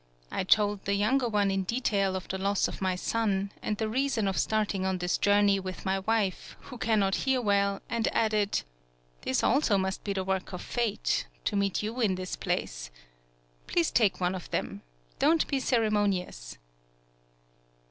I 0.31 0.43
told 0.43 0.85
the 0.85 0.95
younger 0.95 1.29
one 1.29 1.51
in 1.51 1.61
detail 1.61 2.15
of 2.15 2.27
the 2.27 2.39
loss 2.39 2.67
of 2.67 2.81
my 2.81 2.95
son 2.95 3.51
and 3.61 3.77
the 3.77 3.87
reason 3.87 4.27
of 4.27 4.35
starting 4.35 4.83
on 4.83 4.97
this 4.97 5.15
journey 5.15 5.59
with 5.59 5.85
my 5.85 5.99
wife, 5.99 6.57
who 6.59 6.79
cannot 6.79 7.13
hear 7.27 7.39
well, 7.39 7.83
and 7.87 8.07
added: 8.07 8.63
"This 9.21 9.43
also 9.43 9.77
must 9.77 10.03
be 10.03 10.13
the 10.13 10.23
work 10.23 10.53
of 10.53 10.61
fate, 10.63 11.27
to 11.45 11.55
meet 11.55 11.83
you 11.83 12.01
in 12.01 12.15
this 12.15 12.35
place. 12.35 12.89
Please 13.67 13.91
take 13.91 14.19
one 14.19 14.33
of 14.33 14.49
them. 14.49 14.81
Don't 15.19 15.45
be 15.47 15.59
cere 15.59 15.91
monious." 15.91 16.57